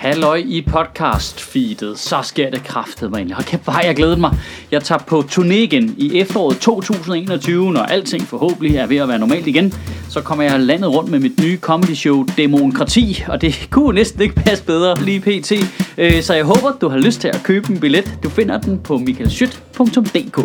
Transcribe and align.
Halløj 0.00 0.42
i 0.46 0.66
podcast-feedet. 0.70 1.98
Så 1.98 2.22
sker 2.22 2.50
det 2.50 2.64
kraftet 2.64 3.10
mig 3.10 3.16
egentlig. 3.16 3.36
Og 3.36 3.44
kæft, 3.44 3.62
har 3.68 3.82
jeg 3.82 3.96
glædet 3.96 4.18
mig. 4.20 4.38
Jeg 4.70 4.82
tager 4.82 4.98
på 4.98 5.24
turné 5.30 5.52
igen 5.52 5.94
i 5.98 6.18
efteråret 6.18 6.58
2021, 6.58 7.72
når 7.72 7.80
alting 7.80 8.22
forhåbentlig 8.22 8.76
er 8.76 8.86
ved 8.86 8.96
at 8.96 9.08
være 9.08 9.18
normalt 9.18 9.46
igen. 9.46 9.74
Så 10.08 10.20
kommer 10.20 10.44
jeg 10.44 10.60
landet 10.60 10.94
rundt 10.94 11.10
med 11.10 11.18
mit 11.18 11.40
nye 11.40 11.58
comedy 11.58 11.94
show 11.94 12.24
Demokrati, 12.36 13.24
og 13.28 13.40
det 13.40 13.54
kunne 13.70 13.94
næsten 13.94 14.22
ikke 14.22 14.34
passe 14.34 14.64
bedre 14.64 15.04
lige 15.04 15.20
pt. 15.20 15.52
Øh, 15.98 16.22
så 16.22 16.34
jeg 16.34 16.44
håber, 16.44 16.72
du 16.80 16.88
har 16.88 16.98
lyst 16.98 17.20
til 17.20 17.28
at 17.28 17.40
købe 17.44 17.70
en 17.70 17.80
billet. 17.80 18.18
Du 18.22 18.28
finder 18.28 18.60
den 18.60 18.78
på 18.78 18.98
michaelschyt.dk. 18.98 20.40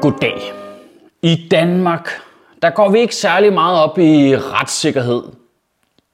Goddag. 0.00 0.52
I 1.22 1.48
Danmark, 1.50 2.10
der 2.62 2.70
går 2.70 2.90
vi 2.90 2.98
ikke 2.98 3.14
særlig 3.14 3.52
meget 3.52 3.78
op 3.78 3.98
i 3.98 4.36
retssikkerhed 4.36 5.22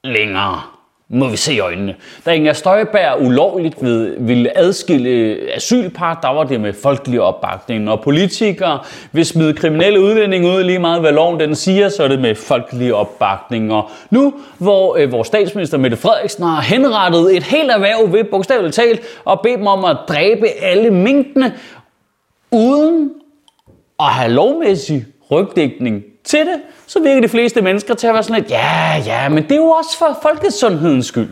længere, 0.05 0.63
må 1.09 1.29
vi 1.29 1.37
se 1.37 1.55
i 1.55 1.59
øjnene. 1.61 1.95
Da 2.27 2.31
Inger 2.31 2.53
Støjberg 2.53 3.23
ulovligt 3.23 3.77
ville 4.19 4.59
adskille 4.59 5.39
asylpar, 5.55 6.19
der 6.23 6.29
var 6.29 6.45
det 6.45 6.61
med 6.61 6.73
folkelig 6.73 7.21
opbakning. 7.21 7.91
Og 7.91 8.01
politikere 8.01 8.81
vil 9.13 9.27
smide 9.27 9.55
kriminelle 9.55 10.01
udlændinge 10.01 10.57
ud 10.57 10.63
lige 10.63 10.79
meget, 10.79 11.01
hvad 11.01 11.13
loven 11.13 11.41
den 11.41 11.55
siger, 11.55 11.89
så 11.89 12.03
er 12.03 12.09
det 12.09 12.21
med 12.21 12.35
folkelig 12.35 12.95
opbakning. 12.95 13.73
Og 13.73 13.91
nu, 14.11 14.35
hvor 14.59 14.97
øh, 14.97 15.13
vores 15.13 15.27
statsminister 15.27 15.79
Mette 15.79 15.97
Frederiksen 15.97 16.45
har 16.45 16.61
henrettet 16.61 17.37
et 17.37 17.43
helt 17.43 17.71
erhverv 17.71 18.13
ved 18.13 18.25
bogstaveligt 18.25 18.75
talt 18.75 19.01
og 19.25 19.41
bedt 19.41 19.59
dem 19.59 19.67
om 19.67 19.85
at 19.85 19.97
dræbe 20.09 20.49
alle 20.49 20.91
minkene, 20.91 21.53
uden 22.51 23.11
at 24.01 24.07
have 24.07 24.33
lovmæssig 24.33 25.07
rygdækning 25.31 26.03
til 26.25 26.41
det, 26.41 26.61
så 26.87 27.01
virker 27.01 27.21
de 27.21 27.29
fleste 27.29 27.63
mennesker 27.63 27.95
til 27.95 28.07
at 28.07 28.15
være 28.15 28.23
sådan 28.23 28.43
lidt, 28.43 28.51
ja, 28.51 29.03
ja, 29.07 29.29
men 29.29 29.43
det 29.43 29.53
er 29.53 29.57
jo 29.57 29.69
også 29.69 29.99
for 29.99 30.19
folkesundhedens 30.23 31.07
skyld. 31.07 31.29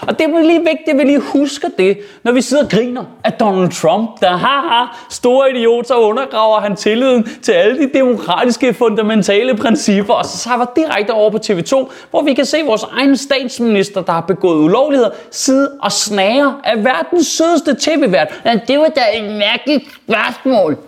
Og 0.00 0.18
det 0.18 0.26
er 0.26 0.40
lige 0.40 0.58
vigtigt, 0.58 0.88
at 0.88 0.98
vi 0.98 1.04
lige 1.04 1.20
husker 1.20 1.68
det, 1.78 1.98
når 2.22 2.32
vi 2.32 2.40
sidder 2.40 2.64
og 2.64 2.70
griner 2.70 3.04
af 3.24 3.32
Donald 3.32 3.70
Trump, 3.70 4.20
der 4.20 4.36
haha, 4.36 4.86
store 5.10 5.50
idiot, 5.50 5.86
så 5.86 5.94
undergraver 5.94 6.60
han 6.60 6.76
tilliden 6.76 7.28
til 7.42 7.52
alle 7.52 7.78
de 7.78 7.90
demokratiske 7.98 8.74
fundamentale 8.74 9.56
principper, 9.56 10.14
og 10.14 10.24
så 10.24 10.38
saver 10.38 10.66
direkte 10.76 11.10
over 11.10 11.30
på 11.30 11.38
TV2, 11.46 11.92
hvor 12.10 12.22
vi 12.22 12.34
kan 12.34 12.44
se 12.44 12.56
vores 12.64 12.82
egen 12.82 13.16
statsminister, 13.16 14.02
der 14.02 14.12
har 14.12 14.20
begået 14.20 14.64
ulovligheder, 14.64 15.10
sidde 15.30 15.70
og 15.82 15.92
snære 15.92 16.56
af 16.64 16.84
verdens 16.84 17.26
sødeste 17.26 17.76
tv-vært. 17.80 18.40
Ja, 18.44 18.58
det 18.68 18.78
var 18.78 18.88
da 18.88 19.02
et 19.14 19.32
mærkeligt 19.32 19.84
spørgsmål. 20.04 20.78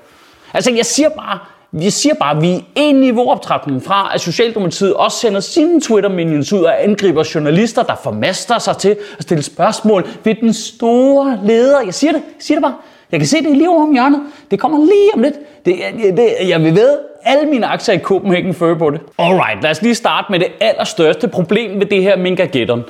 Altså, 0.56 0.72
jeg 0.72 0.86
siger 0.86 1.08
bare, 1.08 1.38
jeg 1.72 1.92
siger 1.92 2.14
bare, 2.14 2.36
at 2.36 2.42
vi 2.42 2.52
er 2.54 2.60
en 2.76 2.96
niveauoptrækning 2.96 3.82
fra, 3.82 4.10
at 4.14 4.20
Socialdemokratiet 4.20 4.94
også 4.94 5.18
sender 5.18 5.40
sine 5.40 5.80
Twitter-minions 5.80 6.52
ud 6.52 6.62
og 6.62 6.84
angriber 6.84 7.30
journalister, 7.34 7.82
der 7.82 7.94
formaster 8.02 8.58
sig 8.58 8.76
til 8.76 8.96
at 9.18 9.22
stille 9.22 9.42
spørgsmål 9.42 10.08
ved 10.24 10.34
den 10.34 10.52
store 10.52 11.40
leder. 11.44 11.80
Jeg 11.80 11.94
siger 11.94 12.12
det, 12.12 12.18
jeg 12.18 12.42
siger 12.42 12.58
det 12.58 12.62
bare. 12.62 12.74
Jeg 13.12 13.20
kan 13.20 13.26
se 13.26 13.36
det 13.36 13.56
lige 13.56 13.70
over 13.70 13.82
om 13.82 13.92
hjørnet. 13.92 14.20
Det 14.50 14.60
kommer 14.60 14.78
lige 14.78 15.10
om 15.14 15.22
lidt. 15.22 15.34
Det, 15.64 15.76
det, 16.02 16.16
det, 16.16 16.48
jeg 16.48 16.62
vil 16.62 16.74
ved 16.74 16.98
alle 17.22 17.50
mine 17.50 17.66
aktier 17.66 17.94
i 17.94 17.98
Copenhagen 17.98 18.54
før 18.54 18.74
på 18.74 18.90
det. 18.90 19.00
Alright, 19.18 19.62
lad 19.62 19.70
os 19.70 19.82
lige 19.82 19.94
starte 19.94 20.26
med 20.30 20.38
det 20.38 20.48
allerstørste 20.60 21.28
problem 21.28 21.80
ved 21.80 21.86
det 21.86 22.02
her 22.02 22.16
Minkageddon 22.16 22.84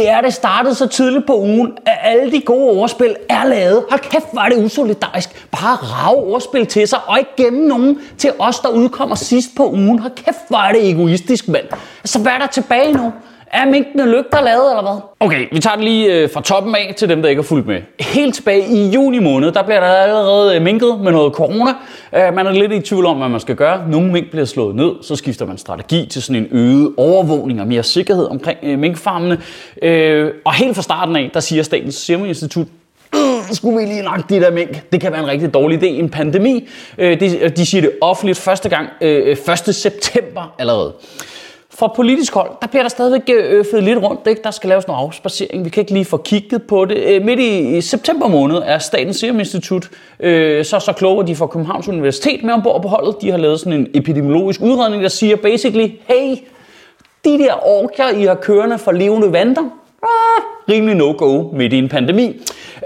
det 0.00 0.08
er, 0.08 0.20
det 0.20 0.34
startede 0.34 0.74
så 0.74 0.86
tidligt 0.88 1.26
på 1.26 1.38
ugen, 1.38 1.72
at 1.86 1.98
alle 2.02 2.32
de 2.32 2.40
gode 2.40 2.80
ordspil 2.80 3.16
er 3.28 3.44
lavet. 3.44 3.84
Hold 3.90 4.00
kæft, 4.00 4.26
var 4.32 4.48
det 4.48 4.64
usolidarisk. 4.64 5.46
Bare 5.50 5.76
rave 5.76 6.16
ordspil 6.16 6.66
til 6.66 6.88
sig, 6.88 6.98
og 7.06 7.18
ikke 7.18 7.30
gemme 7.36 7.68
nogen 7.68 7.98
til 8.18 8.32
os, 8.38 8.60
der 8.60 8.68
udkommer 8.68 9.16
sidst 9.16 9.48
på 9.56 9.70
ugen. 9.70 9.98
Hold 9.98 10.12
kæft, 10.24 10.38
var 10.50 10.72
det 10.72 10.90
egoistisk, 10.90 11.48
mand. 11.48 11.64
Altså, 12.04 12.18
hvad 12.18 12.32
er 12.32 12.38
der 12.38 12.46
tilbage 12.46 12.92
nu? 12.92 13.12
Er 13.52 13.66
minkene 13.66 14.06
lygter 14.06 14.40
lavet, 14.40 14.70
eller 14.70 14.82
hvad? 14.82 15.00
Okay, 15.20 15.48
vi 15.52 15.58
tager 15.58 15.76
det 15.76 15.84
lige 15.84 16.14
øh, 16.14 16.30
fra 16.34 16.40
toppen 16.40 16.74
af 16.74 16.94
til 16.96 17.08
dem, 17.08 17.22
der 17.22 17.28
ikke 17.28 17.42
har 17.42 17.46
fulgt 17.46 17.66
med. 17.66 17.80
Helt 18.00 18.34
tilbage 18.34 18.66
i 18.68 18.88
juni 18.88 19.18
måned, 19.18 19.52
der 19.52 19.62
bliver 19.62 19.80
der 19.80 19.86
allerede 19.86 20.56
øh, 20.56 20.62
minket 20.62 21.00
med 21.00 21.12
noget 21.12 21.34
corona. 21.34 21.70
Øh, 22.16 22.34
man 22.34 22.46
er 22.46 22.52
lidt 22.52 22.72
i 22.72 22.80
tvivl 22.80 23.06
om, 23.06 23.16
hvad 23.16 23.28
man 23.28 23.40
skal 23.40 23.56
gøre. 23.56 23.88
Nogle 23.88 24.12
mink 24.12 24.30
bliver 24.30 24.44
slået 24.44 24.76
ned, 24.76 24.92
så 25.02 25.16
skifter 25.16 25.46
man 25.46 25.58
strategi 25.58 26.06
til 26.06 26.22
sådan 26.22 26.42
en 26.42 26.48
øget 26.50 26.94
overvågning 26.96 27.60
og 27.60 27.66
mere 27.66 27.82
sikkerhed 27.82 28.24
omkring 28.24 28.58
øh, 28.62 28.78
minkfarmene. 28.78 29.38
Øh, 29.82 30.30
og 30.44 30.54
helt 30.54 30.74
fra 30.74 30.82
starten 30.82 31.16
af, 31.16 31.30
der 31.34 31.40
siger 31.40 31.62
Statens 31.62 31.94
Serum 31.94 32.24
Institut, 32.24 32.66
skulle 33.52 33.78
vi 33.78 33.84
lige 33.84 34.02
nok 34.02 34.30
de 34.30 34.40
der 34.40 34.50
mink. 34.50 34.92
Det 34.92 35.00
kan 35.00 35.12
være 35.12 35.20
en 35.20 35.28
rigtig 35.28 35.54
dårlig 35.54 35.82
idé 35.82 35.86
i 35.86 35.98
en 35.98 36.08
pandemi. 36.08 36.68
de, 36.98 37.52
de 37.56 37.66
siger 37.66 37.82
det 37.82 37.90
offentligt 38.00 38.38
første 38.38 38.68
gang 38.68 38.88
1. 39.00 39.38
september 39.74 40.54
allerede. 40.58 40.92
Fra 41.80 41.92
politisk 41.96 42.34
hold, 42.34 42.50
der 42.60 42.66
bliver 42.66 42.82
der 42.82 42.88
stadigvæk 42.88 43.22
øh, 43.28 43.58
øffet 43.58 43.82
lidt 43.82 43.98
rundt. 43.98 44.26
Ikke? 44.26 44.42
Der 44.42 44.50
skal 44.50 44.68
laves 44.68 44.86
noget 44.86 45.00
afspacering. 45.00 45.64
Vi 45.64 45.70
kan 45.70 45.80
ikke 45.80 45.92
lige 45.92 46.04
få 46.04 46.16
kigget 46.16 46.62
på 46.62 46.84
det. 46.84 46.96
Øh, 46.96 47.24
midt 47.24 47.40
i 47.40 47.80
september 47.80 48.28
måned 48.28 48.56
er 48.56 48.78
Statens 48.78 49.16
Serum 49.16 49.38
Institut 49.38 49.88
øh, 50.20 50.64
så 50.64 50.80
så 50.80 50.92
kloge, 50.92 51.22
at 51.22 51.28
de 51.28 51.36
får 51.36 51.46
Københavns 51.46 51.88
Universitet 51.88 52.44
med 52.44 52.54
ombord 52.54 52.82
på 52.82 52.88
holdet. 52.88 53.16
De 53.22 53.30
har 53.30 53.38
lavet 53.38 53.60
sådan 53.60 53.72
en 53.72 53.86
epidemiologisk 53.94 54.60
udredning, 54.60 55.02
der 55.02 55.08
siger 55.08 55.36
basically, 55.36 55.88
hey, 56.08 56.36
de 57.24 57.38
der 57.38 57.66
orker, 57.66 58.08
I 58.08 58.22
har 58.22 58.34
kørende 58.34 58.78
for 58.78 58.92
levende 58.92 59.32
vandter, 59.32 59.62
ah, 60.02 60.42
rimelig 60.70 60.94
no-go 60.96 61.42
midt 61.52 61.72
i 61.72 61.78
en 61.78 61.88
pandemi. 61.88 62.40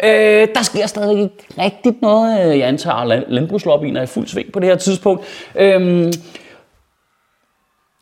Øh, 0.04 0.48
der 0.54 0.62
sker 0.62 0.86
stadig 0.86 1.22
ikke 1.22 1.44
rigtigt 1.58 2.02
noget. 2.02 2.46
Øh, 2.46 2.58
jeg 2.58 2.68
antager, 2.68 2.96
at 2.96 3.24
landbrugslobbyen 3.28 3.96
er 3.96 4.02
i 4.02 4.06
fuld 4.06 4.26
sving 4.26 4.52
på 4.52 4.60
det 4.60 4.68
her 4.68 4.76
tidspunkt. 4.76 5.24
Øh, 5.56 6.12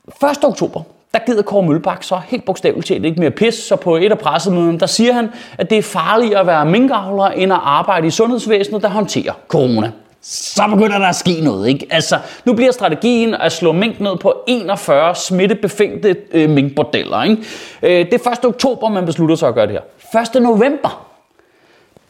1. 0.09 0.45
oktober, 0.45 0.83
der 1.15 1.21
gider 1.27 1.43
Kåre 1.43 1.63
Mølbak 1.63 2.03
så 2.03 2.21
helt 2.27 2.45
bogstaveligt 2.45 2.87
talt 2.87 3.05
ikke 3.05 3.21
mere 3.21 3.31
pis, 3.31 3.55
så 3.55 3.77
på 3.77 3.97
et 3.97 4.11
af 4.11 4.19
pressemøderne, 4.19 4.81
der 4.81 4.87
siger 4.87 5.13
han, 5.13 5.29
at 5.59 5.71
det 5.71 5.79
er 5.79 5.83
farligere 5.83 6.41
at 6.41 6.47
være 6.47 6.67
minkavler, 6.67 7.25
end 7.25 7.53
at 7.53 7.59
arbejde 7.63 8.07
i 8.07 8.11
sundhedsvæsenet, 8.11 8.83
der 8.83 8.89
håndterer 8.89 9.33
corona. 9.49 9.91
Så 10.23 10.63
begynder 10.71 10.99
der 10.99 11.07
at 11.07 11.17
ske 11.17 11.41
noget, 11.41 11.69
ikke? 11.69 11.87
Altså, 11.91 12.19
nu 12.45 12.55
bliver 12.55 12.73
strategien 12.73 13.35
at 13.35 13.53
slå 13.53 13.73
mink 13.73 14.01
ned 14.01 14.17
på 14.17 14.35
41 14.47 15.15
smittebefængte 15.15 16.17
øh, 16.33 16.51
minkbordeller, 16.51 17.23
ikke? 17.23 17.37
Øh, 17.83 18.07
det 18.11 18.15
er 18.15 18.31
1. 18.31 18.45
oktober, 18.45 18.89
man 18.89 19.07
beslutter 19.07 19.37
sig 19.37 19.49
at 19.49 19.55
gøre 19.55 19.67
det 19.67 19.81
her. 20.13 20.37
1. 20.37 20.43
november, 20.43 21.12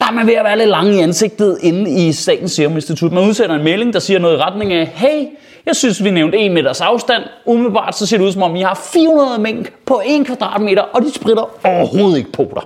der 0.03 0.09
er 0.09 0.13
man 0.13 0.27
ved 0.27 0.35
at 0.35 0.45
være 0.45 0.59
lidt 0.59 0.69
lang 0.69 0.95
i 0.95 0.99
ansigtet 0.99 1.59
inde 1.63 1.91
i 1.91 2.13
Statens 2.13 2.53
Serum 2.53 2.75
Institut. 2.75 3.13
Man 3.13 3.29
udsender 3.29 3.57
en 3.57 3.65
melding, 3.65 3.93
der 3.93 3.99
siger 3.99 4.19
noget 4.19 4.39
i 4.39 4.41
retning 4.41 4.73
af, 4.73 4.87
hey, 4.87 5.27
jeg 5.67 5.77
synes, 5.77 6.05
vi 6.05 6.11
nævnte 6.11 6.39
1 6.39 6.53
meters 6.53 6.81
afstand. 6.81 7.23
Umiddelbart 7.47 7.99
så 7.99 8.07
ser 8.07 8.19
det 8.19 8.25
ud 8.25 8.33
som 8.33 8.43
om, 8.43 8.57
I 8.57 8.61
har 8.61 8.81
400 8.93 9.41
mink 9.41 9.73
på 9.87 10.03
1 10.07 10.27
kvadratmeter, 10.27 10.83
og 10.83 11.03
de 11.03 11.12
spritter 11.15 11.67
overhovedet 11.67 12.19
ikke 12.19 12.33
på 12.33 12.53
dig. 12.55 12.62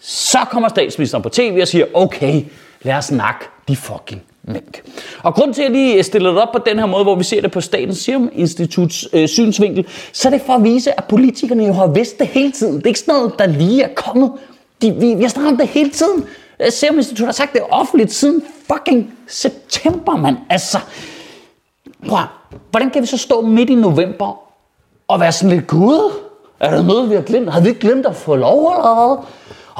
Så 0.00 0.38
kommer 0.50 0.68
statsministeren 0.68 1.22
på 1.22 1.28
tv 1.28 1.58
og 1.62 1.68
siger, 1.68 1.84
okay, 1.94 2.42
lad 2.82 2.94
os 2.94 3.04
snakke 3.04 3.44
de 3.68 3.76
fucking 3.76 4.22
mink. 4.42 4.82
Og 5.22 5.34
grund 5.34 5.54
til, 5.54 5.62
at 5.62 5.64
jeg 5.64 5.72
lige 5.76 6.02
stiller 6.02 6.30
det 6.30 6.42
op 6.42 6.52
på 6.52 6.60
den 6.66 6.78
her 6.78 6.86
måde, 6.86 7.02
hvor 7.02 7.14
vi 7.14 7.24
ser 7.24 7.40
det 7.40 7.50
på 7.50 7.60
Statens 7.60 7.98
Serum 7.98 8.30
Instituts 8.32 9.08
øh, 9.12 9.28
synsvinkel, 9.28 9.86
så 10.12 10.28
er 10.28 10.32
det 10.32 10.42
for 10.46 10.52
at 10.52 10.64
vise, 10.64 10.98
at 10.98 11.04
politikerne 11.04 11.66
jo 11.66 11.72
har 11.72 11.86
vidst 11.86 12.18
det 12.18 12.26
hele 12.26 12.52
tiden. 12.52 12.76
Det 12.76 12.82
er 12.82 12.88
ikke 12.88 13.00
sådan 13.00 13.14
noget, 13.14 13.38
der 13.38 13.46
lige 13.46 13.82
er 13.82 13.94
kommet. 13.94 14.32
De, 14.82 14.92
vi, 14.92 15.14
vi 15.14 15.22
har 15.22 15.28
snakket 15.28 15.52
om 15.52 15.58
det 15.58 15.68
hele 15.68 15.90
tiden. 15.90 16.24
Øh, 16.60 16.72
Serum 16.72 16.96
Institut 16.96 17.26
har 17.26 17.32
sagt 17.32 17.52
det 17.52 17.62
offentligt 17.70 18.12
siden 18.12 18.42
fucking 18.72 19.14
september, 19.28 20.16
mand. 20.16 20.36
Altså, 20.50 20.78
Prøv, 22.08 22.18
hvordan 22.70 22.90
kan 22.90 23.02
vi 23.02 23.06
så 23.06 23.18
stå 23.18 23.40
midt 23.40 23.70
i 23.70 23.74
november 23.74 24.40
og 25.08 25.20
være 25.20 25.32
sådan 25.32 25.56
lidt, 25.56 25.66
gud, 25.66 26.12
er 26.60 26.70
der 26.70 26.82
noget, 26.82 27.10
vi 27.10 27.14
har 27.14 27.22
glemt? 27.22 27.52
Har 27.52 27.60
vi 27.60 27.68
ikke 27.68 27.80
glemt 27.80 28.06
at 28.06 28.16
få 28.16 28.36
lov 28.36 28.72
eller 28.72 28.94
hvad? 28.94 29.24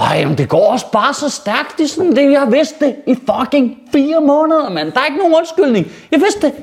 Ej, 0.06 0.24
men 0.24 0.38
det 0.38 0.48
går 0.48 0.72
også 0.72 0.90
bare 0.92 1.14
så 1.14 1.28
stærkt. 1.28 1.78
Det 1.78 1.84
er 1.84 1.88
sådan 1.88 2.16
det, 2.16 2.32
jeg 2.32 2.52
vidste 2.52 2.84
det 2.84 2.96
i 3.06 3.14
fucking 3.14 3.78
fire 3.92 4.20
måneder, 4.20 4.70
mand. 4.70 4.92
Der 4.92 5.00
er 5.00 5.04
ikke 5.04 5.18
nogen 5.18 5.34
undskyldning. 5.34 5.86
Jeg 6.10 6.20
vidste 6.20 6.40
det 6.40 6.54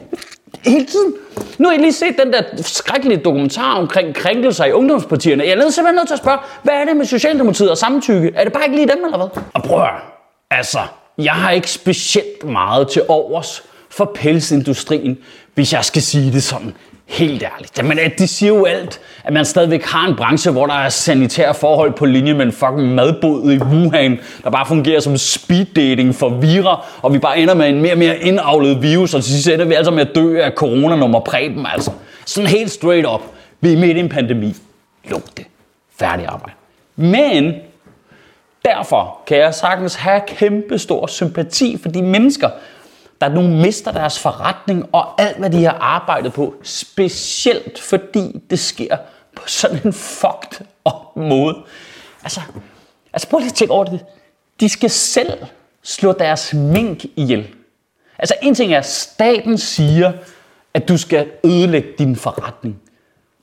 hele 0.63 0.85
tiden. 0.85 1.13
Nu 1.57 1.67
har 1.67 1.73
jeg 1.73 1.81
lige 1.81 1.93
set 1.93 2.15
den 2.23 2.33
der 2.33 2.41
skrækkelige 2.57 3.17
dokumentar 3.17 3.73
omkring 3.73 4.15
krænkelser 4.15 4.65
i 4.65 4.71
ungdomspartierne. 4.71 5.43
Jeg 5.43 5.51
er 5.51 5.69
simpelthen 5.69 5.95
nødt 5.95 6.07
til 6.07 6.13
at 6.13 6.19
spørge, 6.19 6.37
hvad 6.63 6.73
er 6.73 6.85
det 6.85 6.95
med 6.97 7.05
Socialdemokratiet 7.05 7.69
og 7.69 7.77
samtykke? 7.77 8.31
Er 8.35 8.43
det 8.43 8.53
bare 8.53 8.63
ikke 8.63 8.75
lige 8.75 8.87
dem, 8.87 9.03
eller 9.05 9.17
hvad? 9.17 9.43
Og 9.53 9.63
prøv 9.63 9.85
altså, 10.51 10.79
jeg 11.17 11.33
har 11.33 11.51
ikke 11.51 11.71
specielt 11.71 12.43
meget 12.43 12.87
til 12.87 13.01
overs 13.07 13.63
for 13.89 14.11
pelsindustrien, 14.15 15.17
hvis 15.55 15.73
jeg 15.73 15.85
skal 15.85 16.01
sige 16.01 16.31
det 16.31 16.43
sådan 16.43 16.73
helt 17.11 17.43
ærligt. 17.43 17.77
Jamen, 17.77 17.99
øh, 17.99 18.09
de 18.17 18.27
siger 18.27 18.53
jo 18.53 18.65
alt, 18.65 18.99
at 19.23 19.33
man 19.33 19.45
stadigvæk 19.45 19.85
har 19.85 20.07
en 20.07 20.15
branche, 20.15 20.51
hvor 20.51 20.65
der 20.65 20.73
er 20.73 20.89
sanitære 20.89 21.53
forhold 21.53 21.93
på 21.93 22.05
linje 22.05 22.33
med 22.33 22.45
en 22.45 22.51
fucking 22.51 22.95
madbod 22.95 23.51
i 23.51 23.57
Wuhan, 23.57 24.19
der 24.43 24.49
bare 24.49 24.65
fungerer 24.65 24.99
som 24.99 25.17
speed 25.17 25.65
dating 25.65 26.15
for 26.15 26.29
virer, 26.29 26.99
og 27.01 27.13
vi 27.13 27.19
bare 27.19 27.39
ender 27.39 27.53
med 27.53 27.69
en 27.69 27.81
mere 27.81 27.91
og 27.93 27.97
mere 27.97 28.17
indavlet 28.17 28.81
virus, 28.81 29.13
og 29.13 29.23
til 29.23 29.33
sidst 29.33 29.47
ender 29.47 29.65
vi 29.65 29.73
altså 29.73 29.91
med 29.91 30.07
at 30.07 30.15
dø 30.15 30.41
af 30.41 30.51
coronanummer 30.51 31.19
præben, 31.19 31.65
altså. 31.73 31.91
Sådan 32.25 32.49
helt 32.49 32.71
straight 32.71 33.07
up. 33.07 33.21
Vi 33.61 33.73
er 33.73 33.77
midt 33.77 33.97
i 33.97 33.99
en 33.99 34.09
pandemi. 34.09 34.55
Luk 35.09 35.37
det. 35.37 35.45
Færdig 35.99 36.25
arbejde. 36.25 36.55
Men 36.95 37.53
Derfor 38.65 39.21
kan 39.27 39.37
jeg 39.37 39.53
sagtens 39.53 39.95
have 39.95 40.21
kæmpe 40.27 40.79
stor 40.79 41.07
sympati 41.07 41.77
for 41.81 41.89
de 41.89 42.01
mennesker, 42.01 42.49
der 43.21 43.29
nu 43.29 43.41
mister 43.41 43.91
deres 43.91 44.19
forretning 44.19 44.89
og 44.91 45.21
alt, 45.21 45.38
hvad 45.38 45.50
de 45.50 45.63
har 45.63 45.77
arbejdet 45.79 46.33
på. 46.33 46.56
Specielt 46.63 47.79
fordi 47.79 48.41
det 48.50 48.59
sker 48.59 48.97
på 49.35 49.44
sådan 49.47 49.79
en 49.85 49.94
fucked 49.94 50.65
up 50.85 51.15
måde. 51.15 51.56
Altså, 52.23 52.41
altså 53.13 53.27
prøv 53.27 53.39
lige 53.39 53.50
at 53.50 53.53
tænke 53.53 53.73
over 53.73 53.83
det. 53.83 54.06
De 54.59 54.69
skal 54.69 54.89
selv 54.89 55.45
slå 55.83 56.12
deres 56.12 56.53
mink 56.53 57.06
ihjel. 57.15 57.47
Altså 58.19 58.35
en 58.41 58.56
ting 58.56 58.73
er, 58.73 58.77
at 58.77 58.85
staten 58.85 59.57
siger, 59.57 60.12
at 60.73 60.88
du 60.88 60.97
skal 60.97 61.31
ødelægge 61.44 61.89
din 61.97 62.15
forretning. 62.15 62.81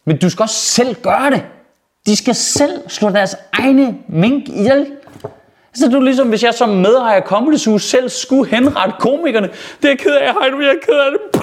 Men 0.04 0.18
du 0.18 0.30
skal 0.30 0.42
også 0.42 0.60
selv 0.60 0.94
gøre 0.94 1.30
det. 1.30 1.44
De 2.06 2.16
skal 2.16 2.34
selv 2.34 2.88
slå 2.88 3.10
deres 3.10 3.36
egne 3.52 3.98
mink 4.08 4.48
ihjel. 4.48 4.86
Så 5.78 5.88
du 5.92 6.00
ligesom, 6.00 6.28
hvis 6.28 6.42
jeg 6.42 6.54
som 6.54 6.68
medejer 6.68 7.20
Comedy 7.20 7.56
Zoo 7.56 7.78
selv 7.78 8.08
skulle 8.08 8.50
henrette 8.50 8.94
komikerne. 8.98 9.48
Det 9.82 9.84
er 9.84 9.88
jeg 9.88 9.98
ked 9.98 10.14
af, 10.14 10.32
Heino, 10.42 10.60
jeg 10.60 10.68
er 10.68 10.74
ked 10.86 10.94
af 10.94 11.10
det. 11.12 11.42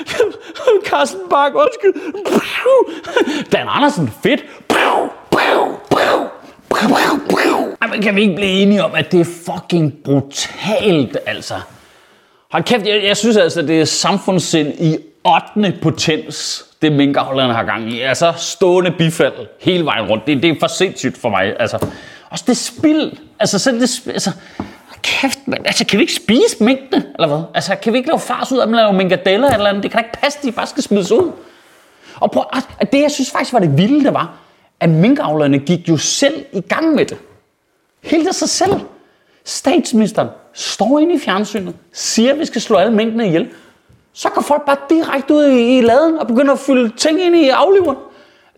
Carsten 0.88 1.20
Bak, 1.30 1.52
undskyld. 1.54 1.94
Dan 3.52 3.66
Andersen, 3.68 4.10
fedt. 4.22 4.44
Ej, 7.82 7.88
men 7.90 8.02
kan 8.02 8.16
vi 8.16 8.20
ikke 8.20 8.34
blive 8.34 8.50
enige 8.50 8.84
om, 8.84 8.90
at 8.94 9.12
det 9.12 9.20
er 9.20 9.24
fucking 9.24 9.94
brutalt, 10.04 11.18
altså? 11.26 11.54
Hold 12.50 12.62
kæft, 12.62 12.86
jeg, 12.86 13.04
jeg 13.04 13.16
synes 13.16 13.36
altså, 13.36 13.62
det 13.62 13.80
er 13.80 13.84
samfundssind 13.84 14.68
i 14.80 14.96
8. 15.56 15.78
potens, 15.82 16.64
det 16.82 16.92
minkavlerne 16.92 17.54
har 17.54 17.64
gang 17.64 17.92
i. 17.92 18.00
Altså 18.00 18.32
stående 18.36 18.90
bifald 18.90 19.32
hele 19.60 19.84
vejen 19.84 20.06
rundt. 20.10 20.26
Det, 20.26 20.42
det 20.42 20.50
er 20.50 20.54
for 20.60 20.66
sindssygt 20.66 21.18
for 21.18 21.28
mig. 21.28 21.54
Altså, 21.58 21.86
også 22.30 22.44
det 22.46 22.56
spild. 22.56 23.12
Altså, 23.38 23.58
så 23.58 23.72
det, 23.72 24.02
altså, 24.06 24.32
kæft, 25.02 25.48
man. 25.48 25.66
Altså, 25.66 25.86
kan 25.86 25.98
vi 25.98 26.02
ikke 26.02 26.14
spise 26.14 26.64
minkene, 26.64 27.04
eller 27.14 27.28
hvad? 27.28 27.42
Altså, 27.54 27.76
kan 27.82 27.92
vi 27.92 27.98
ikke 27.98 28.08
lave 28.08 28.20
fars 28.20 28.52
ud 28.52 28.58
af 28.58 28.66
dem, 28.66 28.74
lave 28.74 28.92
minkadeller 28.92 29.50
eller 29.50 29.66
andet? 29.66 29.82
Det 29.82 29.90
kan 29.90 30.00
da 30.00 30.06
ikke 30.06 30.18
passe, 30.20 30.38
de 30.42 30.52
bare 30.52 30.66
skal 30.66 30.82
smides 30.82 31.12
ud. 31.12 31.32
Og 32.20 32.30
prøv, 32.30 32.44
at 32.80 32.92
det, 32.92 33.02
jeg 33.02 33.10
synes 33.10 33.30
faktisk 33.30 33.52
var 33.52 33.58
det 33.58 33.78
vilde, 33.78 34.04
det 34.04 34.14
var, 34.14 34.36
at 34.80 34.88
minkavlerne 34.88 35.58
gik 35.58 35.88
jo 35.88 35.96
selv 35.96 36.44
i 36.52 36.60
gang 36.60 36.94
med 36.94 37.04
det. 37.06 37.18
Helt 38.02 38.28
af 38.28 38.34
sig 38.34 38.48
selv. 38.48 38.72
Statsministeren 39.44 40.28
står 40.52 40.98
inde 40.98 41.14
i 41.14 41.18
fjernsynet, 41.18 41.74
siger, 41.92 42.32
at 42.32 42.38
vi 42.38 42.44
skal 42.44 42.60
slå 42.60 42.76
alle 42.76 42.94
minkene 42.94 43.26
ihjel. 43.26 43.48
Så 44.12 44.28
går 44.28 44.42
folk 44.42 44.66
bare 44.66 44.76
direkte 44.90 45.34
ud 45.34 45.44
i, 45.44 45.78
i 45.78 45.80
laden 45.80 46.18
og 46.18 46.26
begynder 46.26 46.52
at 46.52 46.58
fylde 46.58 46.96
ting 46.96 47.22
ind 47.22 47.36
i 47.36 47.48
afliveren. 47.48 47.96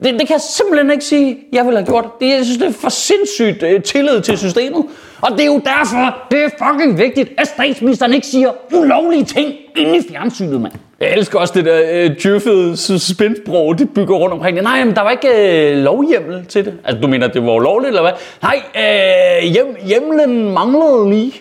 Det, 0.05 0.13
det 0.13 0.27
kan 0.27 0.31
jeg 0.31 0.41
simpelthen 0.41 0.91
ikke 0.91 1.05
sige, 1.05 1.39
jeg 1.53 1.67
vil 1.67 1.75
have 1.75 1.87
gjort. 1.87 2.05
Det, 2.21 2.29
jeg 2.29 2.45
synes, 2.45 2.59
det 2.59 2.69
er 2.69 2.73
for 2.73 2.89
sindssygt 2.89 3.63
øh, 3.63 3.83
tillid 3.83 4.21
til 4.21 4.39
systemet. 4.39 4.85
Og 5.21 5.31
det 5.33 5.41
er 5.41 5.47
jo 5.47 5.61
derfor, 5.65 6.17
det 6.31 6.45
er 6.45 6.49
fucking 6.49 6.99
vigtigt, 6.99 7.31
at 7.39 7.47
statsministeren 7.47 8.15
ikke 8.15 8.27
siger 8.27 8.51
ulovlige 8.73 9.25
ting 9.25 9.55
inde 9.77 9.97
i 9.97 10.01
fjernsynet, 10.11 10.61
mand. 10.61 10.73
Jeg 11.01 11.13
elsker 11.17 11.39
også 11.39 11.55
det 11.57 11.65
der 11.65 11.81
øh, 11.93 12.11
djøffede 12.23 12.77
suspensbrug, 12.77 13.79
det 13.79 13.91
bygger 13.95 14.17
rundt 14.17 14.33
omkring 14.33 14.57
det. 14.57 14.65
Nej, 14.65 14.85
men 14.85 14.95
der 14.95 15.03
var 15.03 15.11
ikke 15.11 15.29
øh, 15.73 15.77
lovhjemmel 15.77 16.47
til 16.47 16.65
det. 16.65 16.75
Altså, 16.85 17.01
du 17.01 17.09
mener, 17.09 17.29
det 17.29 17.43
var 17.43 17.55
ulovligt, 17.55 17.89
eller 17.89 18.03
hvad? 18.03 18.13
Nej, 18.43 18.63
øh, 18.77 19.53
hjem, 19.53 19.77
hjemlen 19.87 20.53
manglede 20.55 21.11
lige. 21.11 21.33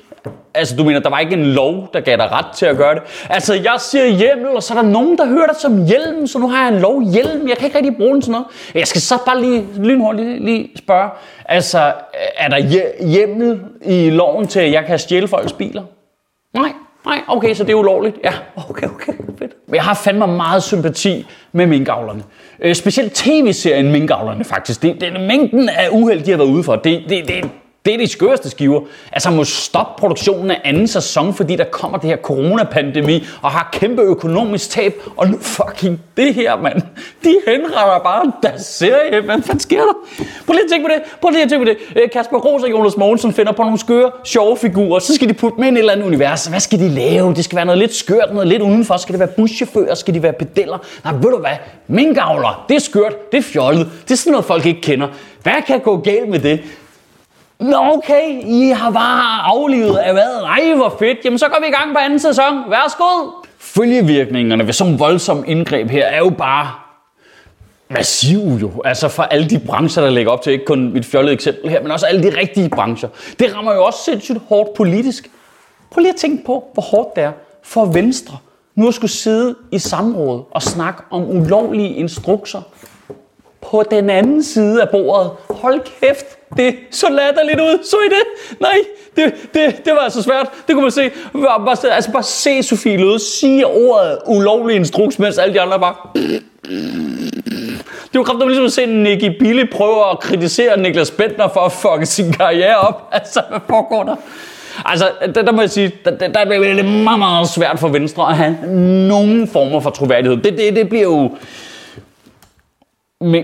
Altså, 0.53 0.75
du 0.75 0.83
mener, 0.83 0.99
der 0.99 1.09
var 1.09 1.19
ikke 1.19 1.33
en 1.33 1.45
lov, 1.45 1.89
der 1.93 1.99
gav 1.99 2.17
dig 2.17 2.31
ret 2.31 2.45
til 2.55 2.65
at 2.65 2.77
gøre 2.77 2.95
det? 2.95 3.03
Altså, 3.29 3.53
jeg 3.53 3.75
siger 3.79 4.05
hjemmel, 4.05 4.47
og 4.47 4.63
så 4.63 4.73
er 4.73 4.81
der 4.81 4.89
nogen, 4.89 5.17
der 5.17 5.25
hører 5.25 5.47
det 5.47 5.57
som 5.57 5.85
hjelm, 5.85 6.27
så 6.27 6.39
nu 6.39 6.49
har 6.49 6.65
jeg 6.65 6.75
en 6.75 6.81
lov 6.81 7.01
hjelm. 7.01 7.47
Jeg 7.47 7.57
kan 7.57 7.65
ikke 7.65 7.77
rigtig 7.77 7.97
bruge 7.97 8.13
den 8.13 8.21
til 8.21 8.31
noget. 8.31 8.45
Jeg 8.75 8.87
skal 8.87 9.01
så 9.01 9.15
bare 9.25 9.41
lige 9.41 9.65
lynhurtigt 9.77 10.43
lige 10.43 10.69
spørge. 10.75 11.09
Altså, 11.45 11.93
er 12.37 12.49
der 12.49 12.57
hjemmel 13.07 13.61
i 13.85 14.09
loven 14.09 14.47
til, 14.47 14.59
at 14.59 14.71
jeg 14.71 14.85
kan 14.85 14.99
stjæle 14.99 15.27
folks 15.27 15.53
biler? 15.53 15.83
Nej, 16.53 16.71
nej, 17.05 17.21
okay, 17.27 17.53
så 17.53 17.63
det 17.63 17.71
er 17.71 17.75
ulovligt. 17.75 18.15
Ja, 18.23 18.33
okay, 18.69 18.87
okay, 18.87 19.13
fedt. 19.39 19.51
Men 19.67 19.75
jeg 19.75 19.83
har 19.83 19.93
fandme 19.93 20.27
meget 20.27 20.63
sympati 20.63 21.25
med 21.51 21.65
minkavlerne. 21.65 22.23
Øh, 22.59 22.75
specielt 22.75 23.13
tv-serien 23.13 23.91
Minkavlerne, 23.91 24.43
faktisk. 24.43 24.81
Det, 24.81 25.01
det, 25.01 25.21
mængden 25.21 25.69
af 25.69 25.89
uheld, 25.91 26.21
de 26.21 26.31
har 26.31 26.37
været 26.37 26.49
ude 26.49 26.63
for, 26.63 26.75
det, 26.75 27.03
det, 27.09 27.27
det, 27.27 27.49
det 27.87 27.93
er 27.93 27.97
de 27.97 28.07
skørste 28.07 28.49
skiver. 28.49 28.81
Altså 29.11 29.31
må 29.31 29.43
stoppe 29.43 29.99
produktionen 29.99 30.51
af 30.51 30.61
anden 30.63 30.87
sæson, 30.87 31.33
fordi 31.33 31.55
der 31.55 31.63
kommer 31.63 31.97
det 31.97 32.09
her 32.09 32.17
coronapandemi 32.17 33.25
og 33.41 33.51
har 33.51 33.69
kæmpe 33.73 34.01
økonomisk 34.01 34.69
tab. 34.69 34.93
Og 35.17 35.29
nu 35.29 35.37
fucking 35.41 36.01
det 36.17 36.33
her, 36.33 36.57
mand. 36.57 36.81
De 37.23 37.35
henretter 37.47 37.99
bare 38.03 38.31
deres 38.43 38.61
serie. 38.61 39.21
Hvad 39.21 39.41
fanden 39.41 39.59
sker 39.59 39.81
der? 39.81 40.23
Prøv 40.45 40.53
lige 40.53 40.63
at 40.63 40.71
tænke 40.71 40.87
på 40.87 40.93
det. 40.95 41.17
Prøv 41.21 41.29
lige 41.29 41.43
at 41.43 41.49
tænke 41.49 41.65
på 41.65 41.69
det. 41.71 42.01
Øh, 42.03 42.09
Kasper 42.09 42.37
Ros 42.37 42.63
og 42.63 42.71
Jonas 42.71 42.97
Mogensen 42.97 43.33
finder 43.33 43.51
på 43.51 43.63
nogle 43.63 43.79
skøre, 43.79 44.11
sjove 44.23 44.57
figurer. 44.57 44.99
Så 44.99 45.15
skal 45.15 45.29
de 45.29 45.33
putte 45.33 45.59
med 45.59 45.67
ind 45.67 45.77
i 45.77 45.79
et 45.79 45.81
eller 45.81 45.93
andet 45.93 46.05
univers. 46.05 46.45
Hvad 46.45 46.59
skal 46.59 46.79
de 46.79 46.89
lave? 46.89 47.33
Det 47.33 47.43
skal 47.43 47.55
være 47.55 47.65
noget 47.65 47.79
lidt 47.79 47.95
skørt, 47.95 48.33
noget 48.33 48.47
lidt 48.47 48.61
udenfor. 48.61 48.97
Skal 48.97 49.13
det 49.13 49.19
være 49.19 49.29
buschauffører? 49.37 49.95
Skal 49.95 50.13
de 50.13 50.23
være 50.23 50.33
pedeller? 50.33 50.77
Nej, 51.03 51.13
ved 51.13 51.31
du 51.31 51.37
hvad? 51.37 51.55
Minkavler, 51.87 52.65
det 52.69 52.75
er 52.75 52.79
skørt, 52.79 53.31
det 53.31 53.37
er 53.37 53.41
fjollet. 53.41 53.89
Det 54.03 54.11
er 54.11 54.15
sådan 54.15 54.31
noget, 54.31 54.45
folk 54.45 54.65
ikke 54.65 54.81
kender. 54.81 55.07
Hvad 55.43 55.53
kan 55.67 55.79
gå 55.79 55.97
galt 55.97 56.29
med 56.29 56.39
det? 56.39 56.59
Nå 57.59 57.77
okay, 57.77 58.41
I 58.45 58.69
har 58.69 58.91
bare 58.91 59.43
aflivet 59.43 59.97
af 59.97 60.13
hvad? 60.13 60.41
Ej, 60.43 60.73
hvor 60.75 60.95
fedt. 60.99 61.17
Jamen 61.25 61.39
så 61.39 61.47
går 61.47 61.57
vi 61.61 61.67
i 61.67 61.71
gang 61.71 61.93
på 61.93 61.99
anden 61.99 62.19
sæson. 62.19 62.63
Værsgo. 62.69 63.05
Følgevirkningerne 63.59 64.65
ved 64.65 64.73
sådan 64.73 64.93
en 64.93 64.99
voldsom 64.99 65.43
indgreb 65.47 65.89
her 65.89 66.05
er 66.05 66.17
jo 66.17 66.29
bare 66.29 66.71
massiv 67.89 68.39
jo. 68.39 68.71
Altså 68.85 69.07
for 69.07 69.23
alle 69.23 69.49
de 69.49 69.59
brancher, 69.59 70.03
der 70.03 70.09
lægger 70.09 70.31
op 70.31 70.41
til, 70.41 70.53
ikke 70.53 70.65
kun 70.65 70.93
mit 70.93 71.05
fjollede 71.05 71.33
eksempel 71.33 71.69
her, 71.69 71.81
men 71.81 71.91
også 71.91 72.05
alle 72.05 72.23
de 72.23 72.37
rigtige 72.39 72.69
brancher. 72.69 73.09
Det 73.39 73.55
rammer 73.55 73.73
jo 73.73 73.83
også 73.83 73.99
sindssygt 74.03 74.39
hårdt 74.49 74.73
politisk. 74.73 75.31
Prøv 75.91 76.01
lige 76.01 76.13
at 76.13 76.19
tænke 76.19 76.45
på, 76.45 76.67
hvor 76.73 76.83
hårdt 76.83 77.15
det 77.15 77.23
er 77.23 77.31
for 77.63 77.85
Venstre 77.85 78.37
nu 78.75 78.87
at 78.87 78.93
skulle 78.93 79.11
sidde 79.11 79.55
i 79.71 79.79
samråd 79.79 80.43
og 80.51 80.61
snakke 80.61 81.03
om 81.11 81.29
ulovlige 81.29 81.89
instrukser 81.89 82.61
på 83.61 83.83
den 83.91 84.09
anden 84.09 84.43
side 84.43 84.81
af 84.81 84.89
bordet. 84.89 85.31
Hold 85.49 85.81
kæft, 85.99 86.36
det 86.57 86.75
så 86.91 87.09
latterligt 87.09 87.59
ud. 87.59 87.83
Så 87.83 87.97
I 88.05 88.09
det? 88.09 88.59
Nej, 88.61 88.77
det, 89.15 89.33
det, 89.53 89.85
det 89.85 89.93
var 89.93 89.99
altså 89.99 90.23
svært. 90.23 90.49
Det 90.67 90.75
kunne 90.75 90.81
man 90.81 90.91
se. 90.91 91.11
Bare, 91.33 91.65
bare, 91.65 91.93
altså 91.93 92.11
bare 92.11 92.23
se 92.23 92.63
Sofie 92.63 92.97
Løde 92.97 93.19
sige 93.19 93.67
ordet 93.67 94.17
ulovlig 94.25 94.75
instruks, 94.75 95.19
mens 95.19 95.37
alle 95.37 95.53
de 95.53 95.61
andre 95.61 95.79
bare... 95.79 95.95
Det 98.13 98.19
var 98.19 98.23
kraftigt 98.23 98.47
ligesom 98.47 98.65
at 98.65 98.71
se 98.71 98.85
Nicky 98.85 99.37
Billy 99.39 99.69
prøve 99.71 100.11
at 100.11 100.19
kritisere 100.19 100.79
Niklas 100.79 101.11
Bentner 101.11 101.47
for 101.47 101.59
at 101.59 101.71
fucke 101.71 102.05
sin 102.05 102.31
karriere 102.33 102.75
op. 102.75 103.09
Altså, 103.11 103.41
hvad 103.49 103.59
foregår 103.69 104.03
der? 104.03 104.15
Altså, 104.85 105.11
der, 105.35 105.41
der 105.41 105.51
må 105.51 105.61
jeg 105.61 105.69
sige, 105.69 105.91
der, 106.05 106.11
der, 106.11 106.27
der 106.27 106.45
bliver 106.45 106.73
det 106.73 106.85
meget, 106.85 107.19
meget 107.19 107.49
svært 107.49 107.79
for 107.79 107.87
Venstre 107.87 108.29
at 108.29 108.35
have 108.35 108.57
nogen 109.07 109.47
former 109.47 109.79
for 109.79 109.89
troværdighed. 109.89 110.37
Det, 110.37 110.57
det, 110.57 110.75
det 110.75 110.89
bliver 110.89 111.03
jo 111.03 111.31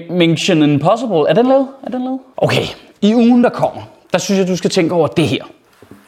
Mission 0.10 0.64
Impossible. 0.64 1.30
Er 1.30 1.34
den 1.34 1.48
lavet? 1.48 1.68
Er 1.84 1.90
den 1.90 2.04
lavet? 2.04 2.20
Okay, 2.38 2.64
i 3.04 3.16
ugen 3.16 3.44
der 3.44 3.50
kommer, 3.50 3.82
der 4.14 4.18
synes 4.18 4.40
jeg, 4.40 4.48
du 4.48 4.56
skal 4.56 4.70
tænke 4.70 4.96
over 4.96 5.08
det 5.08 5.28
her. 5.28 5.44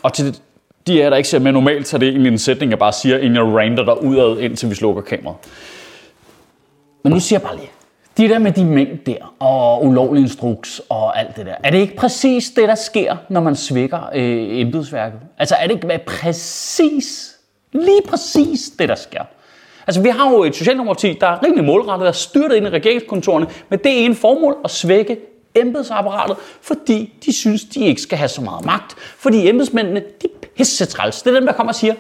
Og 0.03 0.13
til 0.13 0.39
de 0.87 1.01
er 1.01 1.09
der 1.09 1.17
ikke 1.17 1.29
ser 1.29 1.39
med 1.39 1.51
normalt, 1.51 1.87
så 1.87 1.97
det 1.97 2.07
er 2.07 2.11
egentlig 2.11 2.31
en 2.31 2.37
sætning, 2.37 2.71
jeg 2.71 2.79
bare 2.79 2.93
siger, 2.93 3.17
inden 3.17 3.35
jeg 3.35 3.43
rander 3.43 3.85
dig 3.85 4.03
udad, 4.03 4.37
indtil 4.39 4.69
vi 4.69 4.75
slukker 4.75 5.01
kameraet. 5.01 5.37
Men 7.03 7.13
nu 7.13 7.19
siger 7.19 7.39
jeg 7.39 7.47
bare 7.47 7.55
lige, 7.55 7.69
de 8.17 8.29
der 8.29 8.39
med 8.39 8.51
de 8.51 8.65
mængder 8.65 8.95
der, 9.05 9.35
og 9.39 9.85
ulovlig 9.85 10.21
instruks 10.21 10.81
og 10.89 11.19
alt 11.19 11.35
det 11.35 11.45
der, 11.45 11.55
er 11.63 11.71
det 11.71 11.77
ikke 11.77 11.95
præcis 11.95 12.49
det, 12.49 12.67
der 12.67 12.75
sker, 12.75 13.15
når 13.29 13.41
man 13.41 13.55
svækker 13.55 14.09
øh, 14.15 14.59
embedsværket? 14.59 15.19
Altså 15.37 15.55
er 15.55 15.67
det 15.67 15.73
ikke 15.73 16.05
præcis, 16.07 17.35
lige 17.71 18.01
præcis 18.07 18.71
det, 18.79 18.89
der 18.89 18.95
sker? 18.95 19.23
Altså, 19.87 20.01
vi 20.01 20.09
har 20.09 20.31
jo 20.31 20.43
et 20.43 20.55
socialdemokrati, 20.55 21.17
der 21.21 21.27
er 21.27 21.43
rimelig 21.43 21.65
målrettet 21.65 22.07
og 22.07 22.15
styrtet 22.15 22.55
ind 22.55 22.65
i 22.65 22.69
regeringskontorene 22.69 23.47
med 23.69 23.77
det 23.77 24.05
ene 24.05 24.15
formål 24.15 24.57
at 24.63 24.71
svække 24.71 25.17
embedsapparatet, 25.55 26.37
fordi 26.61 27.13
de 27.25 27.33
synes, 27.33 27.63
de 27.63 27.85
ikke 27.85 28.01
skal 28.01 28.17
have 28.17 28.27
så 28.27 28.41
meget 28.41 28.65
magt. 28.65 28.95
Fordi 29.17 29.49
embedsmændene, 29.49 29.99
de 29.99 30.27
er 30.43 30.47
pisse 30.57 30.85
træls. 30.85 31.21
Det 31.21 31.31
er 31.31 31.35
dem, 31.35 31.45
der 31.45 31.53
kommer 31.53 31.71
og 31.71 31.75
siger, 31.75 31.93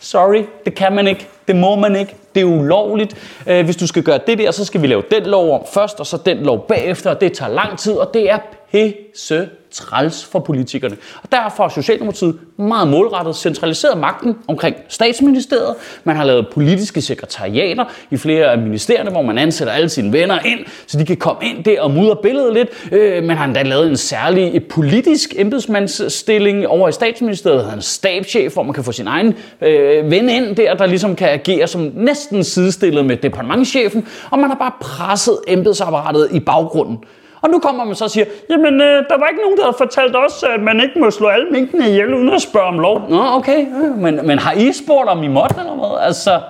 sorry, 0.00 0.44
det 0.64 0.74
kan 0.74 0.92
man 0.92 1.06
ikke, 1.06 1.28
det 1.48 1.56
må 1.56 1.76
man 1.76 1.96
ikke, 1.96 2.14
det 2.34 2.40
er 2.40 2.44
ulovligt. 2.44 3.16
Øh, 3.46 3.64
hvis 3.64 3.76
du 3.76 3.86
skal 3.86 4.02
gøre 4.02 4.20
det 4.26 4.38
der, 4.38 4.50
så 4.50 4.64
skal 4.64 4.82
vi 4.82 4.86
lave 4.86 5.02
den 5.10 5.22
lov 5.22 5.54
om 5.54 5.66
først, 5.74 6.00
og 6.00 6.06
så 6.06 6.16
den 6.16 6.38
lov 6.38 6.66
bagefter, 6.66 7.10
og 7.10 7.20
det 7.20 7.32
tager 7.32 7.52
lang 7.52 7.78
tid, 7.78 7.92
og 7.92 8.14
det 8.14 8.30
er 8.30 8.38
pisse 8.72 9.48
træls 9.72 10.24
for 10.24 10.38
politikerne. 10.38 10.96
Og 11.22 11.32
derfor 11.32 11.62
har 11.62 11.70
Socialdemokratiet 11.70 12.38
meget 12.56 12.88
målrettet 12.88 13.36
centraliseret 13.36 13.98
magten 13.98 14.36
omkring 14.48 14.76
statsministeriet. 14.88 15.74
Man 16.04 16.16
har 16.16 16.24
lavet 16.24 16.46
politiske 16.52 17.00
sekretariater 17.00 17.84
i 18.10 18.16
flere 18.16 18.52
af 18.52 18.58
ministerierne, 18.58 19.10
hvor 19.10 19.22
man 19.22 19.38
ansætter 19.38 19.74
alle 19.74 19.88
sine 19.88 20.12
venner 20.12 20.38
ind, 20.46 20.58
så 20.86 20.98
de 20.98 21.04
kan 21.04 21.16
komme 21.16 21.48
ind 21.48 21.64
der 21.64 21.80
og 21.80 21.90
mudre 21.90 22.16
billedet 22.22 22.54
lidt. 22.54 22.68
Øh, 22.92 23.24
man 23.24 23.36
har 23.36 23.44
endda 23.44 23.62
lavet 23.62 23.88
en 23.88 23.96
særlig 23.96 24.64
politisk 24.70 25.34
embedsmandsstilling 25.36 26.66
over 26.66 26.88
i 26.88 26.92
statsministeriet, 26.92 27.64
der 27.64 27.72
en 27.72 27.82
stabschef, 27.82 28.52
hvor 28.52 28.62
man 28.62 28.72
kan 28.72 28.84
få 28.84 28.92
sin 28.92 29.06
egen 29.06 29.34
øh, 29.60 30.10
ven 30.10 30.28
ind 30.28 30.56
der, 30.56 30.74
der 30.74 30.86
ligesom 30.86 31.16
kan 31.16 31.28
agere 31.28 31.66
som 31.66 31.92
næsten 31.94 32.44
sidestillet 32.44 33.04
med 33.04 33.16
departementchefen, 33.16 34.06
og 34.30 34.38
man 34.38 34.50
har 34.50 34.56
bare 34.56 34.72
presset 34.80 35.38
embedsapparatet 35.48 36.28
i 36.32 36.40
baggrunden. 36.40 36.98
Og 37.42 37.50
nu 37.50 37.58
kommer 37.58 37.84
man 37.84 37.94
så 37.94 38.04
og 38.04 38.10
siger, 38.10 38.26
jamen 38.50 38.80
øh, 38.80 39.04
der 39.08 39.18
var 39.18 39.28
ikke 39.28 39.42
nogen, 39.42 39.56
der 39.56 39.62
havde 39.62 39.76
fortalt 39.78 40.16
os, 40.16 40.42
at 40.42 40.62
man 40.62 40.80
ikke 40.80 40.98
må 41.00 41.10
slå 41.10 41.28
alle 41.28 41.46
minkene 41.50 41.88
ihjel 41.88 42.14
uden 42.14 42.28
at 42.28 42.42
spørge 42.42 42.66
om 42.66 42.78
lov. 42.78 43.02
Nå, 43.08 43.22
okay, 43.24 43.66
øh, 43.66 43.98
men, 43.98 44.26
men 44.26 44.38
har 44.38 44.52
I 44.52 44.72
spurgt 44.72 45.08
om 45.08 45.22
I 45.22 45.28
måtte 45.28 45.54
eller 45.60 45.76
hvad? 45.76 46.06
Altså, 46.06 46.40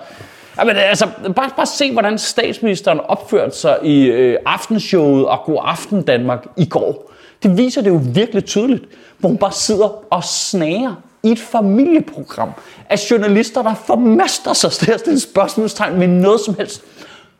Jamen, 0.59 0.77
altså, 0.77 1.09
bare, 1.37 1.51
bare 1.57 1.67
se, 1.67 1.93
hvordan 1.93 2.19
statsministeren 2.19 3.01
opførte 3.01 3.57
sig 3.57 3.79
i 3.83 4.05
øh, 4.05 4.39
aftenshowet 4.47 5.27
og 5.27 5.39
God 5.45 5.59
Aften 5.63 6.03
Danmark 6.03 6.47
i 6.57 6.67
går. 6.67 7.13
Det 7.43 7.57
viser 7.57 7.83
det 7.83 7.91
jo 7.91 8.01
virkelig 8.15 8.45
tydeligt, 8.45 8.85
hvor 9.19 9.29
hun 9.29 9.39
bare 9.39 9.53
sidder 9.53 10.13
og 10.13 10.25
snager 10.25 10.95
i 11.23 11.33
et 11.33 11.39
familieprogram 11.39 12.51
af 12.91 13.11
journalister, 13.11 13.63
der 13.63 13.75
formaster 13.75 14.53
sig 14.53 14.73
til 14.73 14.93
at 14.93 15.01
stille 15.01 15.21
spørgsmålstegn 15.21 15.99
med 15.99 16.07
noget 16.07 16.41
som 16.41 16.55
helst. 16.55 16.85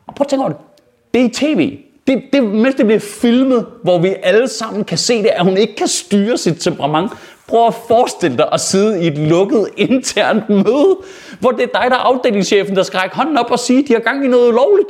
Og 0.07 0.15
prøv 0.15 0.23
at 0.25 0.27
tænke 0.27 0.45
over 0.45 0.53
det. 0.53 0.61
Det 1.13 1.21
er 1.21 1.25
i 1.25 1.55
tv. 1.55 1.77
Det, 2.07 2.23
det, 2.33 2.43
mens 2.43 2.75
det 2.75 2.85
bliver 2.85 2.99
filmet, 2.99 3.65
hvor 3.83 3.99
vi 3.99 4.15
alle 4.23 4.47
sammen 4.47 4.83
kan 4.83 4.97
se 4.97 5.17
det, 5.17 5.27
at 5.27 5.43
hun 5.43 5.57
ikke 5.57 5.75
kan 5.75 5.87
styre 5.87 6.37
sit 6.37 6.57
temperament. 6.59 7.11
Prøv 7.47 7.67
at 7.67 7.73
forestille 7.87 8.37
dig 8.37 8.49
at 8.51 8.59
sidde 8.59 9.03
i 9.03 9.07
et 9.07 9.17
lukket 9.17 9.69
internt 9.77 10.49
møde, 10.49 10.97
hvor 11.39 11.51
det 11.51 11.63
er 11.63 11.81
dig, 11.81 11.85
der 11.89 11.95
er 11.95 11.99
afdelingschefen, 11.99 12.75
der 12.75 12.83
skal 12.83 12.97
række 12.99 13.15
hånden 13.15 13.37
op 13.37 13.51
og 13.51 13.59
sige, 13.59 13.79
at 13.79 13.87
de 13.87 13.93
har 13.93 13.99
gang 13.99 14.25
i 14.25 14.27
noget 14.27 14.47
ulovligt. 14.47 14.89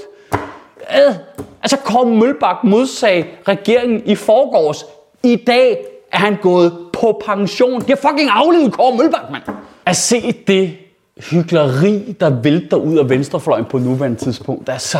Ad. 0.88 1.16
altså 1.62 1.78
Kåre 1.78 2.06
Mølbak 2.06 2.64
modsag 2.64 3.40
regeringen 3.48 4.02
i 4.06 4.16
forgårs. 4.16 4.86
I 5.24 5.36
dag 5.36 5.78
er 6.12 6.18
han 6.18 6.38
gået 6.42 6.74
på 6.94 7.22
pension. 7.26 7.82
De 7.82 7.88
har 7.88 7.96
fucking 7.96 8.30
aflevet 8.30 8.74
Kåre 8.74 8.98
Mølbak, 8.98 9.32
mand. 9.32 9.44
At 9.86 9.96
se 9.96 10.32
det 10.48 10.78
hyggeleri, 11.18 12.16
der 12.20 12.30
vælter 12.30 12.78
ud 12.78 12.98
af 12.98 13.10
venstrefløjen 13.10 13.66
på 13.66 13.78
nuværende 13.78 14.18
tidspunkt. 14.18 14.70
Altså, 14.70 14.98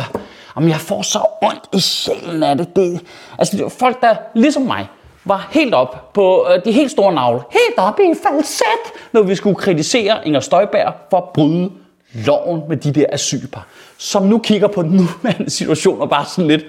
om 0.54 0.68
jeg 0.68 0.76
får 0.76 1.02
så 1.02 1.18
ondt 1.42 1.64
i 1.72 1.80
sjælen 1.80 2.42
af 2.42 2.58
det. 2.58 2.76
det 2.76 3.00
altså, 3.38 3.56
det 3.56 3.72
folk, 3.72 4.00
der 4.02 4.16
ligesom 4.34 4.62
mig, 4.62 4.88
var 5.24 5.48
helt 5.50 5.74
op 5.74 6.12
på 6.14 6.46
øh, 6.50 6.64
de 6.64 6.72
helt 6.72 6.90
store 6.90 7.14
navle, 7.14 7.40
helt 7.50 7.78
op 7.78 8.00
i 8.00 8.14
falset, 8.22 9.02
når 9.12 9.22
vi 9.22 9.34
skulle 9.34 9.56
kritisere 9.56 10.26
Inger 10.26 10.40
Støjberg 10.40 10.94
for 11.10 11.16
at 11.16 11.24
bryde 11.34 11.70
loven 12.14 12.62
med 12.68 12.76
de 12.76 12.92
der 12.92 13.06
asylpar, 13.12 13.66
som 13.98 14.22
nu 14.22 14.38
kigger 14.38 14.68
på 14.68 14.82
den 14.82 14.90
nuværende 14.90 15.50
situation 15.50 16.00
og 16.00 16.10
bare 16.10 16.24
sådan 16.24 16.48
lidt, 16.48 16.64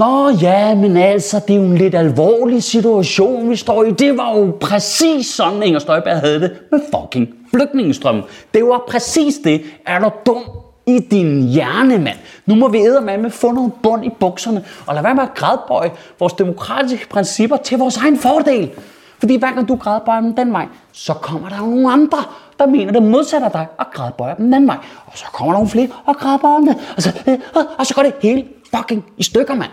Nå 0.00 0.28
ja, 0.28 0.74
men 0.74 0.96
altså, 0.96 1.40
det 1.48 1.56
er 1.56 1.58
jo 1.58 1.64
en 1.64 1.78
lidt 1.78 1.94
alvorlig 1.94 2.62
situation, 2.62 3.50
vi 3.50 3.56
står 3.56 3.84
i. 3.84 3.90
Det 3.90 4.16
var 4.16 4.36
jo 4.38 4.56
præcis 4.60 5.26
sådan, 5.26 5.62
Inger 5.62 5.78
Støjberg 5.78 6.20
havde 6.20 6.40
det 6.40 6.52
med 6.72 6.80
fucking 6.94 7.28
flygtningestrømmen. 7.50 8.24
Det 8.54 8.64
var 8.64 8.84
præcis 8.88 9.34
det. 9.44 9.62
Er 9.86 9.98
du 9.98 10.10
dum 10.26 10.42
i 10.86 10.98
din 11.10 11.48
hjerne, 11.48 11.98
mand? 11.98 12.16
Nu 12.46 12.54
må 12.54 12.68
vi 12.68 12.78
med 12.78 13.30
få 13.30 13.52
noget 13.52 13.72
bund 13.82 14.04
i 14.04 14.10
bukserne, 14.20 14.64
og 14.86 14.94
lad 14.94 15.02
være 15.02 15.14
med 15.14 15.22
at 15.22 15.34
grædbøje 15.34 15.90
vores 16.18 16.32
demokratiske 16.32 17.08
principper 17.08 17.56
til 17.56 17.78
vores 17.78 17.96
egen 17.96 18.18
fordel. 18.18 18.70
Fordi 19.18 19.36
hver 19.36 19.52
gang 19.54 19.68
du 19.68 19.76
grædbøjer 19.76 20.20
dem 20.20 20.34
den 20.34 20.52
vej, 20.52 20.66
så 20.92 21.14
kommer 21.14 21.48
der 21.48 21.56
jo 21.58 21.66
nogle 21.66 21.92
andre, 21.92 22.18
der 22.58 22.66
mener 22.66 22.92
det 22.92 23.02
modsætter 23.02 23.48
dig 23.48 23.66
og 23.78 23.86
grædbøjer 23.92 24.34
dem 24.34 24.44
den 24.44 24.54
anden 24.54 24.68
vej. 24.68 24.78
Og 25.06 25.12
så 25.14 25.24
kommer 25.32 25.52
der 25.52 25.58
nogle 25.58 25.70
flere 25.70 25.88
og 26.06 26.16
grædbøjer 26.16 26.58
dem 26.58 26.68
altså, 26.68 27.10
øh, 27.26 27.32
og 27.34 27.40
så, 27.54 27.60
øh, 27.60 27.66
og 27.78 27.86
så 27.86 27.94
går 27.94 28.02
det 28.02 28.12
hele 28.22 28.44
fucking 28.74 29.04
i 29.18 29.22
stykker, 29.22 29.54
mand. 29.54 29.70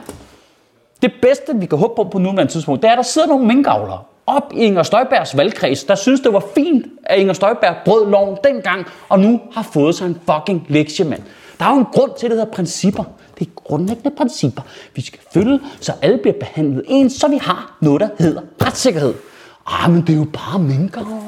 Det 1.02 1.12
bedste, 1.22 1.56
vi 1.56 1.66
kan 1.66 1.78
håbe 1.78 1.94
på 1.96 2.04
på 2.04 2.18
nuværende 2.18 2.52
tidspunkt, 2.54 2.82
det 2.82 2.88
er, 2.88 2.92
at 2.92 2.98
der 2.98 3.04
sidder 3.04 3.28
nogle 3.28 3.48
minkavlere 3.48 4.00
op 4.28 4.54
i 4.56 4.60
Inger 4.60 4.84
Støjbergs 4.84 5.38
valgkreds, 5.38 5.84
der 5.84 5.96
synes, 5.96 6.20
det 6.22 6.34
var 6.34 6.44
fint, 6.56 6.86
at 7.04 7.20
Inger 7.20 7.34
Støjberg 7.34 7.76
brød 7.86 8.10
loven 8.10 8.38
dengang, 8.44 8.86
og 9.10 9.20
nu 9.20 9.40
har 9.54 9.64
fået 9.74 9.96
sig 9.96 10.06
en 10.06 10.20
fucking 10.32 10.66
lektie, 10.70 11.06
mand. 11.06 11.22
Der 11.60 11.66
er 11.66 11.70
jo 11.70 11.80
en 11.80 11.86
grund 11.94 12.12
til, 12.20 12.26
at 12.26 12.32
det 12.32 12.40
hedder 12.40 12.52
principper. 12.54 13.04
Det 13.40 13.48
er 13.48 13.52
grundlæggende 13.56 14.12
principper, 14.18 14.62
vi 14.96 15.02
skal 15.02 15.20
følge, 15.34 15.60
så 15.82 15.94
alle 16.02 16.18
bliver 16.18 16.38
behandlet 16.40 16.84
ens, 16.88 17.14
så 17.14 17.28
vi 17.28 17.38
har 17.38 17.78
noget, 17.82 18.02
der 18.02 18.10
hedder 18.20 18.42
retssikkerhed. 18.66 19.14
Ah, 19.66 19.92
men 19.92 20.02
det 20.02 20.10
er 20.10 20.18
jo 20.18 20.28
bare 20.34 20.60
minkavlere. 20.60 21.28